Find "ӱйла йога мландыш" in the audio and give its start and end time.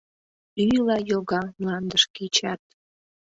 0.63-2.03